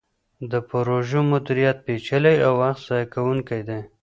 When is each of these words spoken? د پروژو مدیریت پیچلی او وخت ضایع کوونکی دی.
د 0.51 0.53
پروژو 0.69 1.19
مدیریت 1.31 1.77
پیچلی 1.85 2.35
او 2.47 2.53
وخت 2.61 2.81
ضایع 2.87 3.07
کوونکی 3.13 3.61
دی. 3.67 3.81